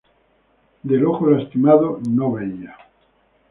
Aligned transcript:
Del 0.81 1.05
ojo 1.05 1.29
lastimado, 1.29 1.99
no 2.09 2.31
veía". 2.31 2.75